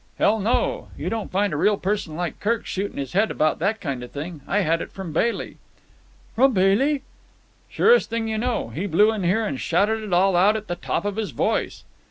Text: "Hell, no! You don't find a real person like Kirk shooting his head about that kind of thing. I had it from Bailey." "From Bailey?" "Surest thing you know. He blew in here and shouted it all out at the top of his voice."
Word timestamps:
"Hell, 0.17 0.39
no! 0.39 0.87
You 0.97 1.11
don't 1.11 1.31
find 1.31 1.53
a 1.53 1.57
real 1.57 1.77
person 1.77 2.15
like 2.15 2.39
Kirk 2.39 2.65
shooting 2.65 2.97
his 2.97 3.13
head 3.13 3.29
about 3.29 3.59
that 3.59 3.79
kind 3.79 4.01
of 4.01 4.09
thing. 4.09 4.41
I 4.47 4.61
had 4.61 4.81
it 4.81 4.91
from 4.91 5.13
Bailey." 5.13 5.57
"From 6.33 6.53
Bailey?" 6.53 7.03
"Surest 7.69 8.09
thing 8.09 8.27
you 8.27 8.39
know. 8.39 8.69
He 8.69 8.87
blew 8.87 9.11
in 9.11 9.21
here 9.21 9.45
and 9.45 9.59
shouted 9.61 10.01
it 10.01 10.11
all 10.11 10.35
out 10.35 10.55
at 10.55 10.65
the 10.65 10.75
top 10.75 11.05
of 11.05 11.17
his 11.17 11.29
voice." 11.29 11.83